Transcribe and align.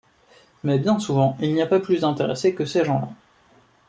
Mais 0.63 0.79
bien 0.79 0.97
souvent, 0.97 1.37
il 1.41 1.53
n’y 1.53 1.61
a 1.61 1.67
pas 1.67 1.79
plus 1.79 2.03
intéressé 2.03 2.55
que 2.55 2.65
ces 2.65 2.83
gens-là. 2.83 3.09